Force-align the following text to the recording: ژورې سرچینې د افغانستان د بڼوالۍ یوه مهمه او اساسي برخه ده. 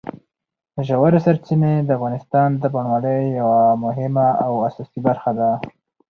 ژورې 0.87 1.19
سرچینې 1.25 1.73
د 1.83 1.89
افغانستان 1.97 2.49
د 2.61 2.63
بڼوالۍ 2.73 3.21
یوه 3.39 3.61
مهمه 3.85 4.27
او 4.45 4.51
اساسي 4.67 4.99
برخه 5.07 5.31
ده. 5.39 5.49